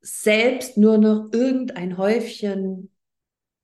selbst 0.00 0.76
nur 0.76 0.98
noch 0.98 1.30
irgendein 1.32 1.96
Häufchen, 1.96 2.91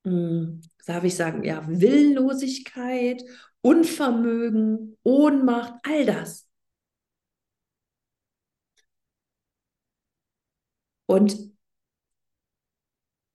hm, 0.05 0.61
darf 0.87 1.05
ich 1.05 1.17
sagen, 1.17 1.45
ja, 1.45 1.67
Willenlosigkeit, 1.69 3.23
Unvermögen, 3.61 4.97
Ohnmacht, 5.03 5.75
all 5.83 6.07
das. 6.07 6.49
Und 11.07 11.53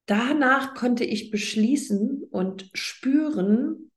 danach 0.06 0.76
konnte 0.76 1.04
ich 1.04 1.32
beschließen 1.32 2.24
und 2.32 2.70
spüren, 2.74 3.92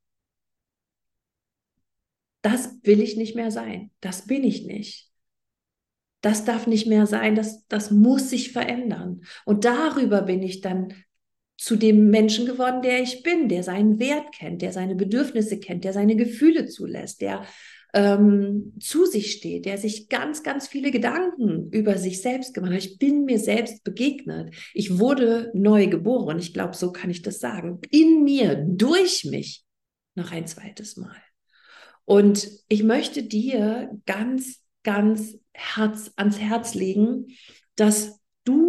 das 2.43 2.79
will 2.85 3.01
ich 3.01 3.17
nicht 3.17 3.35
mehr 3.35 3.51
sein. 3.51 3.91
Das 4.01 4.27
bin 4.27 4.45
ich 4.45 4.67
nicht. 4.67 5.11
Das 6.21 6.45
darf 6.45 6.67
nicht 6.67 6.87
mehr 6.87 7.07
sein. 7.07 7.35
Das, 7.35 7.67
das 7.67 7.91
muss 7.91 8.31
sich 8.31 8.53
verändern. 8.53 9.23
Und 9.45 9.65
darüber 9.65 10.23
bin 10.23 10.43
ich 10.43 10.61
dann 10.61 10.95
zu 11.57 11.77
dem 11.77 12.11
Menschen 12.11 12.47
geworden, 12.47 12.83
der 12.83 13.03
ich 13.03 13.23
bin, 13.23 13.49
der 13.49 13.63
seinen 13.63 13.99
Wert 13.99 14.33
kennt, 14.33 14.63
der 14.63 14.73
seine 14.73 14.95
Bedürfnisse 14.95 15.59
kennt, 15.59 15.85
der 15.85 15.93
seine 15.93 16.17
Gefühle 16.17 16.67
zulässt, 16.67 17.21
der 17.23 17.47
ähm, 17.95 18.75
zu 18.79 19.07
sich 19.07 19.33
steht, 19.33 19.65
der 19.65 19.79
sich 19.79 20.11
ganz, 20.11 20.43
ganz 20.43 20.69
viele 20.69 20.91
Gedanken 20.91 21.71
über 21.71 21.97
sich 21.97 22.21
selbst 22.21 22.53
gemacht 22.53 22.73
hat. 22.73 22.79
Ich 22.79 22.99
bin 22.99 23.25
mir 23.25 23.39
selbst 23.39 23.85
begegnet. 23.85 24.55
Ich 24.75 24.99
wurde 24.99 25.51
neu 25.55 25.87
geboren. 25.87 26.39
Ich 26.39 26.53
glaube, 26.53 26.77
so 26.77 26.93
kann 26.93 27.09
ich 27.09 27.23
das 27.23 27.39
sagen. 27.39 27.81
In 27.91 28.23
mir, 28.23 28.55
durch 28.55 29.25
mich, 29.25 29.65
noch 30.15 30.31
ein 30.31 30.47
zweites 30.47 30.99
Mal. 30.99 31.17
Und 32.05 32.49
ich 32.69 32.83
möchte 32.83 33.23
dir 33.23 33.91
ganz, 34.05 34.63
ganz 34.83 35.39
Herz, 35.53 36.13
ans 36.17 36.39
Herz 36.39 36.75
legen, 36.75 37.29
dass 37.77 38.21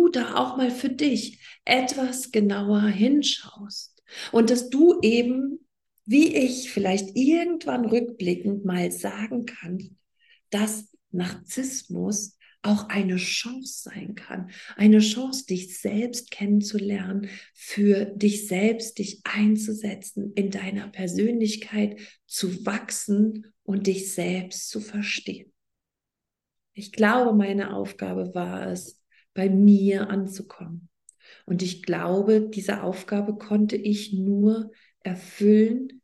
da 0.09 0.35
auch 0.35 0.57
mal 0.57 0.71
für 0.71 0.89
dich 0.89 1.39
etwas 1.65 2.31
genauer 2.31 2.83
hinschaust 2.87 4.01
und 4.31 4.49
dass 4.49 4.69
du 4.69 4.99
eben 5.01 5.59
wie 6.07 6.33
ich 6.33 6.71
vielleicht 6.71 7.15
irgendwann 7.15 7.85
rückblickend 7.85 8.63
mal 8.63 8.91
sagen 8.91 9.45
kann, 9.45 9.97
dass 10.49 10.89
Narzissmus 11.11 12.37
auch 12.61 12.87
eine 12.87 13.17
Chance 13.17 13.89
sein 13.89 14.15
kann. 14.15 14.49
Eine 14.77 14.99
Chance, 14.99 15.45
dich 15.45 15.79
selbst 15.79 16.31
kennenzulernen, 16.31 17.29
für 17.53 18.05
dich 18.05 18.47
selbst 18.47 18.99
dich 18.99 19.21
einzusetzen, 19.25 20.31
in 20.35 20.49
deiner 20.49 20.87
Persönlichkeit 20.87 21.99
zu 22.25 22.65
wachsen 22.65 23.53
und 23.63 23.87
dich 23.87 24.13
selbst 24.13 24.69
zu 24.69 24.79
verstehen. 24.79 25.51
Ich 26.73 26.93
glaube, 26.93 27.37
meine 27.37 27.75
Aufgabe 27.75 28.33
war 28.33 28.67
es, 28.67 29.01
bei 29.37 29.49
mir 29.51 30.09
anzukommen. 30.09 30.89
Und 31.45 31.61
ich 31.61 31.83
glaube, 31.83 32.49
diese 32.49 32.81
Aufgabe 32.81 33.37
konnte 33.37 33.75
ich 33.75 34.11
nur 34.11 34.71
erfüllen, 35.03 36.01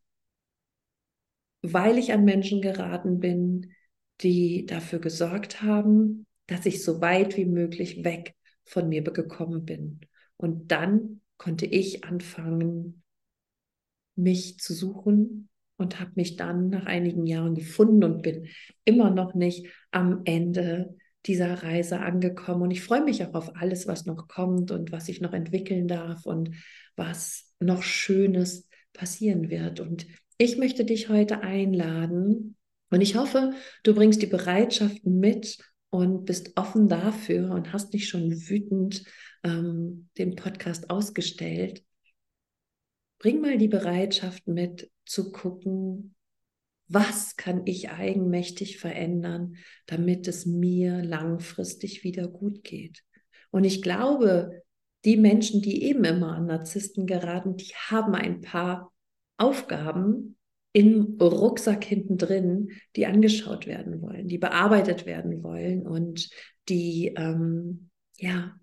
weil 1.63 1.97
ich 1.97 2.13
an 2.13 2.25
Menschen 2.25 2.61
geraten 2.61 3.19
bin, 3.19 3.73
die 4.21 4.67
dafür 4.67 4.99
gesorgt 4.99 5.63
haben, 5.63 6.27
dass 6.45 6.67
ich 6.67 6.83
so 6.83 7.01
weit 7.01 7.35
wie 7.35 7.45
möglich 7.45 8.03
weg 8.03 8.35
von 8.65 8.87
mir 8.87 9.01
gekommen 9.01 9.65
bin. 9.65 10.01
Und 10.37 10.71
dann 10.71 11.21
konnte 11.37 11.65
ich 11.65 12.03
anfangen, 12.03 13.01
mich 14.15 14.59
zu 14.59 14.75
suchen 14.75 15.49
und 15.77 15.99
habe 15.99 16.11
mich 16.13 16.35
dann 16.35 16.69
nach 16.69 16.85
einigen 16.85 17.25
Jahren 17.25 17.55
gefunden 17.55 18.03
und 18.03 18.21
bin 18.21 18.47
immer 18.85 19.09
noch 19.09 19.33
nicht 19.33 19.65
am 19.89 20.21
Ende 20.25 20.95
dieser 21.25 21.63
Reise 21.63 21.99
angekommen. 21.99 22.63
Und 22.63 22.71
ich 22.71 22.81
freue 22.81 23.03
mich 23.03 23.23
auch 23.23 23.33
auf 23.33 23.55
alles, 23.55 23.87
was 23.87 24.05
noch 24.05 24.27
kommt 24.27 24.71
und 24.71 24.91
was 24.91 25.09
ich 25.09 25.21
noch 25.21 25.33
entwickeln 25.33 25.87
darf 25.87 26.25
und 26.25 26.51
was 26.95 27.53
noch 27.59 27.83
Schönes 27.83 28.67
passieren 28.93 29.49
wird. 29.49 29.79
Und 29.79 30.05
ich 30.37 30.57
möchte 30.57 30.85
dich 30.85 31.09
heute 31.09 31.41
einladen 31.41 32.55
und 32.89 33.01
ich 33.01 33.15
hoffe, 33.15 33.53
du 33.83 33.95
bringst 33.95 34.21
die 34.21 34.27
Bereitschaft 34.27 35.05
mit 35.05 35.57
und 35.89 36.25
bist 36.25 36.57
offen 36.57 36.89
dafür 36.89 37.51
und 37.51 37.71
hast 37.71 37.93
nicht 37.93 38.07
schon 38.07 38.31
wütend 38.31 39.03
ähm, 39.43 40.09
den 40.17 40.35
Podcast 40.35 40.89
ausgestellt. 40.89 41.83
Bring 43.19 43.41
mal 43.41 43.57
die 43.57 43.67
Bereitschaft 43.67 44.47
mit 44.47 44.91
zu 45.05 45.31
gucken, 45.31 46.15
was 46.93 47.35
kann 47.35 47.63
ich 47.65 47.89
eigenmächtig 47.89 48.77
verändern, 48.77 49.55
damit 49.87 50.27
es 50.27 50.45
mir 50.45 51.03
langfristig 51.03 52.03
wieder 52.03 52.27
gut 52.27 52.63
geht. 52.63 53.03
Und 53.49 53.63
ich 53.63 53.81
glaube, 53.81 54.63
die 55.05 55.17
Menschen, 55.17 55.61
die 55.61 55.83
eben 55.83 56.03
immer 56.03 56.35
an 56.35 56.45
Narzissten 56.45 57.07
geraten, 57.07 57.57
die 57.57 57.73
haben 57.89 58.15
ein 58.15 58.41
paar 58.41 58.93
Aufgaben 59.37 60.37
im 60.71 61.17
Rucksack 61.19 61.83
hinten 61.83 62.17
drin, 62.17 62.71
die 62.95 63.05
angeschaut 63.05 63.67
werden 63.67 64.01
wollen, 64.01 64.27
die 64.27 64.37
bearbeitet 64.37 65.05
werden 65.05 65.43
wollen 65.43 65.85
und 65.85 66.29
die, 66.69 67.13
ähm, 67.17 67.89
ja, 68.17 68.55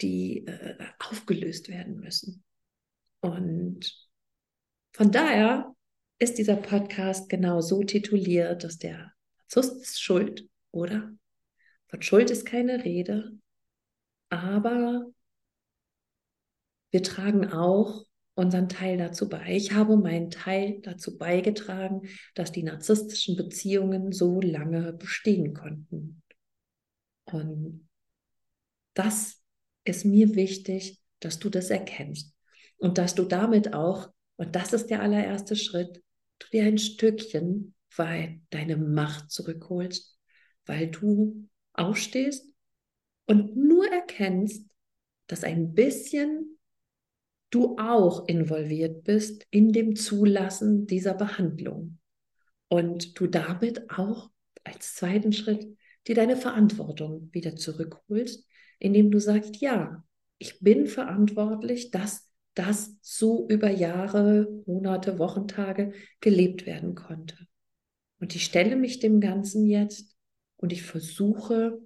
die 0.00 0.46
äh, 0.46 0.76
aufgelöst 0.98 1.68
werden 1.68 1.96
müssen. 1.96 2.42
Und 3.20 4.08
von 4.92 5.10
daher 5.10 5.75
ist 6.18 6.38
dieser 6.38 6.56
Podcast 6.56 7.28
genau 7.28 7.60
so 7.60 7.82
tituliert, 7.82 8.64
dass 8.64 8.78
der 8.78 9.12
Narzisst 9.48 9.82
ist 9.82 10.02
schuld, 10.02 10.48
oder? 10.72 11.12
Von 11.88 12.02
Schuld 12.02 12.30
ist 12.30 12.44
keine 12.44 12.84
Rede, 12.84 13.38
aber 14.28 15.06
wir 16.90 17.02
tragen 17.02 17.52
auch 17.52 18.06
unseren 18.34 18.68
Teil 18.68 18.98
dazu 18.98 19.28
bei. 19.28 19.54
Ich 19.54 19.72
habe 19.72 19.96
meinen 19.96 20.30
Teil 20.30 20.80
dazu 20.82 21.16
beigetragen, 21.16 22.08
dass 22.34 22.52
die 22.52 22.64
narzisstischen 22.64 23.36
Beziehungen 23.36 24.12
so 24.12 24.40
lange 24.40 24.92
bestehen 24.92 25.54
konnten. 25.54 26.22
Und 27.24 27.88
das 28.94 29.42
ist 29.84 30.04
mir 30.04 30.34
wichtig, 30.34 31.00
dass 31.20 31.38
du 31.38 31.50
das 31.50 31.70
erkennst 31.70 32.34
und 32.78 32.98
dass 32.98 33.14
du 33.14 33.24
damit 33.24 33.74
auch, 33.74 34.10
und 34.36 34.56
das 34.56 34.72
ist 34.72 34.88
der 34.88 35.02
allererste 35.02 35.54
Schritt, 35.56 36.02
du 36.38 36.46
dir 36.52 36.64
ein 36.64 36.78
Stückchen 36.78 37.74
weit 37.96 38.40
deine 38.50 38.76
Macht 38.76 39.30
zurückholst, 39.30 40.18
weil 40.66 40.88
du 40.88 41.48
aufstehst 41.72 42.46
und 43.26 43.56
nur 43.56 43.86
erkennst, 43.90 44.68
dass 45.26 45.44
ein 45.44 45.74
bisschen 45.74 46.58
du 47.50 47.76
auch 47.78 48.28
involviert 48.28 49.04
bist 49.04 49.46
in 49.50 49.72
dem 49.72 49.96
Zulassen 49.96 50.86
dieser 50.86 51.14
Behandlung 51.14 51.98
und 52.68 53.18
du 53.18 53.26
damit 53.26 53.90
auch 53.90 54.30
als 54.64 54.94
zweiten 54.94 55.32
Schritt 55.32 55.66
dir 56.06 56.14
deine 56.14 56.36
Verantwortung 56.36 57.28
wieder 57.32 57.56
zurückholst, 57.56 58.46
indem 58.78 59.10
du 59.10 59.20
sagst, 59.20 59.56
ja, 59.56 60.04
ich 60.38 60.60
bin 60.60 60.86
verantwortlich, 60.86 61.90
dass 61.90 62.28
das 62.56 62.96
so 63.02 63.46
über 63.48 63.70
Jahre, 63.70 64.48
Monate, 64.66 65.18
Wochentage 65.18 65.92
gelebt 66.20 66.66
werden 66.66 66.94
konnte. 66.94 67.36
Und 68.18 68.34
ich 68.34 68.44
stelle 68.44 68.76
mich 68.76 68.98
dem 68.98 69.20
Ganzen 69.20 69.66
jetzt 69.66 70.16
und 70.56 70.72
ich 70.72 70.82
versuche, 70.82 71.78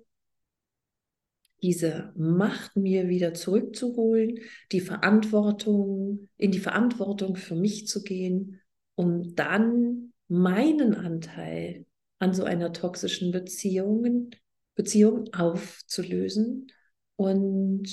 diese 1.62 2.12
Macht 2.16 2.76
mir 2.76 3.08
wieder 3.08 3.34
zurückzuholen, 3.34 4.38
die 4.72 4.80
Verantwortung, 4.80 6.28
in 6.36 6.52
die 6.52 6.60
Verantwortung 6.60 7.36
für 7.36 7.56
mich 7.56 7.86
zu 7.86 8.02
gehen, 8.02 8.60
um 8.94 9.34
dann 9.34 10.12
meinen 10.28 10.94
Anteil 10.94 11.84
an 12.18 12.32
so 12.32 12.44
einer 12.44 12.72
toxischen 12.72 13.32
Beziehung, 13.32 14.30
Beziehung 14.76 15.34
aufzulösen 15.34 16.68
und 17.16 17.88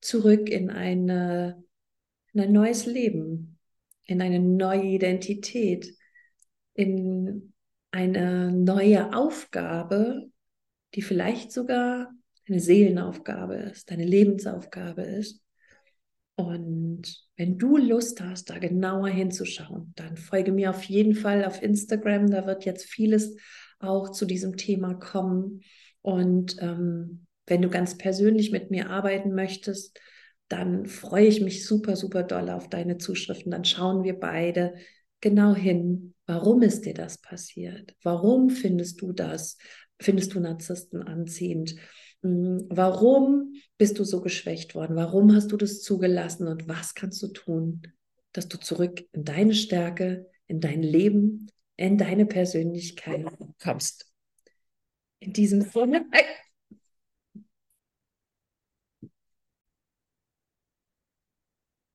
zurück 0.00 0.48
in, 0.48 0.70
eine, 0.70 1.62
in 2.32 2.40
ein 2.40 2.52
neues 2.52 2.86
Leben, 2.86 3.58
in 4.04 4.20
eine 4.22 4.40
neue 4.40 4.84
Identität, 4.84 5.94
in 6.74 7.52
eine 7.90 8.52
neue 8.52 9.14
Aufgabe, 9.14 10.30
die 10.94 11.02
vielleicht 11.02 11.52
sogar 11.52 12.10
eine 12.48 12.60
Seelenaufgabe 12.60 13.54
ist, 13.54 13.90
deine 13.90 14.04
Lebensaufgabe 14.04 15.02
ist. 15.02 15.42
Und 16.36 17.02
wenn 17.36 17.58
du 17.58 17.76
Lust 17.76 18.20
hast, 18.20 18.50
da 18.50 18.58
genauer 18.58 19.08
hinzuschauen, 19.08 19.92
dann 19.96 20.16
folge 20.16 20.52
mir 20.52 20.70
auf 20.70 20.84
jeden 20.84 21.14
Fall 21.14 21.44
auf 21.44 21.62
Instagram. 21.62 22.30
Da 22.30 22.46
wird 22.46 22.64
jetzt 22.64 22.86
vieles 22.86 23.36
auch 23.78 24.10
zu 24.10 24.24
diesem 24.24 24.56
Thema 24.56 24.94
kommen. 24.94 25.60
Und 26.02 26.56
ähm, 26.60 27.26
wenn 27.46 27.62
du 27.62 27.68
ganz 27.68 27.98
persönlich 27.98 28.52
mit 28.52 28.70
mir 28.70 28.88
arbeiten 28.90 29.34
möchtest, 29.34 30.00
dann 30.50 30.86
freue 30.86 31.26
ich 31.26 31.40
mich 31.40 31.64
super, 31.64 31.94
super 31.94 32.24
doll 32.24 32.50
auf 32.50 32.68
deine 32.68 32.98
Zuschriften. 32.98 33.52
Dann 33.52 33.64
schauen 33.64 34.02
wir 34.02 34.18
beide 34.18 34.74
genau 35.20 35.54
hin, 35.54 36.14
warum 36.26 36.62
ist 36.62 36.86
dir 36.86 36.94
das 36.94 37.18
passiert? 37.18 37.94
Warum 38.02 38.50
findest 38.50 39.00
du 39.00 39.12
das? 39.12 39.58
Findest 40.00 40.34
du 40.34 40.40
Narzissten 40.40 41.02
anziehend? 41.02 41.76
Hm, 42.22 42.66
warum 42.68 43.54
bist 43.78 44.00
du 44.00 44.04
so 44.04 44.20
geschwächt 44.20 44.74
worden? 44.74 44.96
Warum 44.96 45.32
hast 45.34 45.52
du 45.52 45.56
das 45.56 45.82
zugelassen? 45.82 46.48
Und 46.48 46.68
was 46.68 46.96
kannst 46.96 47.22
du 47.22 47.28
tun, 47.28 47.82
dass 48.32 48.48
du 48.48 48.58
zurück 48.58 49.04
in 49.12 49.24
deine 49.24 49.54
Stärke, 49.54 50.26
in 50.48 50.60
dein 50.60 50.82
Leben, 50.82 51.46
in 51.76 51.96
deine 51.96 52.26
Persönlichkeit 52.26 53.24
kommst? 53.62 54.12
In 55.20 55.32
diesem 55.32 55.62
Sinne. 55.62 56.06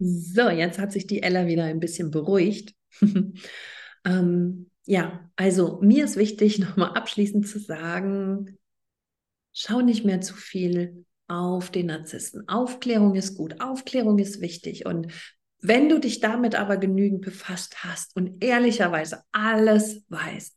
So, 0.06 0.50
jetzt 0.50 0.78
hat 0.78 0.92
sich 0.92 1.08
die 1.08 1.24
Ella 1.24 1.48
wieder 1.48 1.64
ein 1.64 1.80
bisschen 1.80 2.12
beruhigt. 2.12 2.76
ähm, 4.06 4.70
ja, 4.86 5.30
also 5.36 5.80
mir 5.82 6.06
ist 6.06 6.16
wichtig, 6.16 6.60
nochmal 6.60 6.92
abschließend 6.92 7.48
zu 7.48 7.60
sagen, 7.60 8.58
schau 9.54 9.82
nicht 9.82 10.06
mehr 10.06 10.22
zu 10.22 10.36
viel 10.36 11.06
auf 11.28 11.72
den 11.72 11.88
Narzissten. 11.88 12.48
Aufklärung 12.48 13.16
ist 13.16 13.36
gut, 13.36 13.62
Aufklärung 13.62 14.20
ist 14.20 14.42
wichtig. 14.42 14.86
Und 14.86 15.12
wenn 15.60 15.90
du 15.90 16.00
dich 16.00 16.20
damit 16.20 16.54
aber 16.54 16.78
genügend 16.78 17.22
befasst 17.22 17.84
hast 17.84 18.16
und 18.16 18.44
ehrlicherweise 18.44 19.24
alles 19.32 20.04
weißt, 20.10 20.56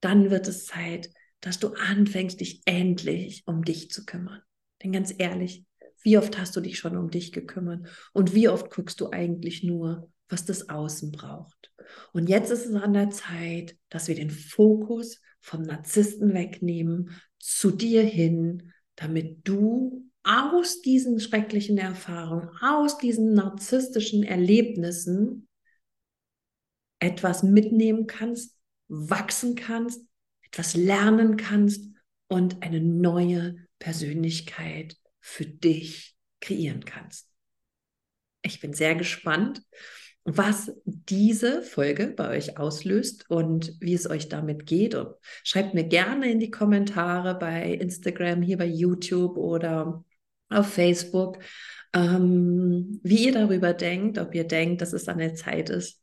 dann 0.00 0.30
wird 0.30 0.46
es 0.46 0.66
Zeit, 0.66 1.10
dass 1.40 1.58
du 1.58 1.74
anfängst, 1.74 2.40
dich 2.40 2.62
endlich 2.66 3.42
um 3.46 3.64
dich 3.64 3.90
zu 3.90 4.04
kümmern. 4.04 4.42
Denn 4.82 4.92
ganz 4.92 5.12
ehrlich, 5.16 5.65
wie 6.06 6.18
oft 6.18 6.38
hast 6.38 6.54
du 6.54 6.60
dich 6.60 6.78
schon 6.78 6.96
um 6.96 7.10
dich 7.10 7.32
gekümmert? 7.32 7.84
Und 8.12 8.32
wie 8.32 8.48
oft 8.48 8.70
guckst 8.70 9.00
du 9.00 9.10
eigentlich 9.10 9.64
nur, 9.64 10.08
was 10.28 10.44
das 10.44 10.68
Außen 10.68 11.10
braucht? 11.10 11.72
Und 12.12 12.28
jetzt 12.28 12.52
ist 12.52 12.64
es 12.64 12.76
an 12.76 12.92
der 12.92 13.10
Zeit, 13.10 13.76
dass 13.88 14.06
wir 14.06 14.14
den 14.14 14.30
Fokus 14.30 15.20
vom 15.40 15.62
Narzissten 15.62 16.32
wegnehmen, 16.32 17.10
zu 17.40 17.72
dir 17.72 18.04
hin, 18.04 18.72
damit 18.94 19.48
du 19.48 20.08
aus 20.22 20.80
diesen 20.80 21.18
schrecklichen 21.18 21.76
Erfahrungen, 21.76 22.50
aus 22.60 22.98
diesen 22.98 23.32
narzisstischen 23.32 24.22
Erlebnissen 24.22 25.48
etwas 27.00 27.42
mitnehmen 27.42 28.06
kannst, 28.06 28.56
wachsen 28.86 29.56
kannst, 29.56 30.06
etwas 30.42 30.76
lernen 30.76 31.36
kannst 31.36 31.84
und 32.28 32.62
eine 32.62 32.80
neue 32.80 33.56
Persönlichkeit 33.80 34.96
für 35.26 35.44
dich 35.44 36.14
kreieren 36.40 36.84
kannst. 36.84 37.28
Ich 38.42 38.60
bin 38.60 38.72
sehr 38.72 38.94
gespannt, 38.94 39.60
was 40.22 40.72
diese 40.84 41.62
Folge 41.62 42.06
bei 42.06 42.36
euch 42.36 42.58
auslöst 42.58 43.28
und 43.28 43.74
wie 43.80 43.94
es 43.94 44.08
euch 44.08 44.28
damit 44.28 44.66
geht. 44.66 44.94
Und 44.94 45.16
schreibt 45.42 45.74
mir 45.74 45.82
gerne 45.82 46.30
in 46.30 46.38
die 46.38 46.52
Kommentare 46.52 47.36
bei 47.36 47.72
Instagram, 47.72 48.40
hier 48.40 48.56
bei 48.56 48.66
YouTube 48.66 49.36
oder 49.36 50.04
auf 50.48 50.72
Facebook, 50.72 51.38
ähm, 51.92 53.00
wie 53.02 53.26
ihr 53.26 53.32
darüber 53.32 53.74
denkt, 53.74 54.18
ob 54.18 54.32
ihr 54.32 54.44
denkt, 54.44 54.80
dass 54.80 54.92
es 54.92 55.08
an 55.08 55.18
der 55.18 55.34
Zeit 55.34 55.70
ist, 55.70 56.00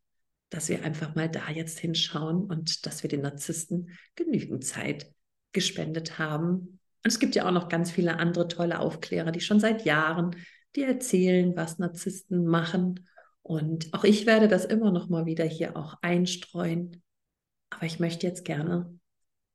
dass 0.49 0.67
wir 0.67 0.83
einfach 0.83 1.15
mal 1.15 1.29
da 1.29 1.49
jetzt 1.49 1.79
hinschauen 1.79 2.43
und 2.43 2.85
dass 2.85 3.03
wir 3.03 3.09
den 3.09 3.21
Narzissten 3.21 3.97
genügend 4.15 4.65
Zeit 4.65 5.09
gespendet 5.53 6.19
haben, 6.19 6.79
und 7.03 7.11
es 7.11 7.19
gibt 7.19 7.35
ja 7.35 7.45
auch 7.45 7.51
noch 7.51 7.67
ganz 7.67 7.91
viele 7.91 8.17
andere 8.17 8.47
tolle 8.47 8.79
Aufklärer, 8.79 9.31
die 9.31 9.41
schon 9.41 9.59
seit 9.59 9.83
Jahren 9.83 10.35
dir 10.75 10.87
erzählen, 10.87 11.55
was 11.55 11.77
Narzissten 11.77 12.45
machen. 12.45 13.07
Und 13.41 13.93
auch 13.93 14.05
ich 14.05 14.25
werde 14.25 14.47
das 14.47 14.63
immer 14.63 14.91
noch 14.91 15.09
mal 15.09 15.25
wieder 15.25 15.43
hier 15.43 15.75
auch 15.75 15.97
einstreuen. 16.01 17.03
Aber 17.69 17.85
ich 17.85 17.99
möchte 17.99 18.25
jetzt 18.25 18.45
gerne 18.45 18.97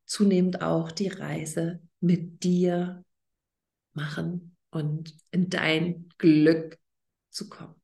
zunehmend 0.05 0.61
auch 0.63 0.93
die 0.93 1.09
Reise 1.09 1.81
mit 2.01 2.45
dir 2.45 3.05
machen 3.95 4.57
und 4.71 5.15
in 5.31 5.49
dein 5.49 6.09
Glück 6.19 6.79
zu 7.31 7.49
kommen. 7.49 7.75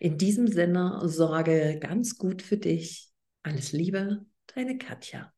In 0.00 0.18
diesem 0.18 0.48
Sinne, 0.48 1.00
sorge 1.04 1.78
ganz 1.80 2.18
gut 2.18 2.42
für 2.42 2.56
dich. 2.56 3.12
Alles 3.42 3.72
Liebe, 3.72 4.26
deine 4.54 4.78
Katja. 4.78 5.33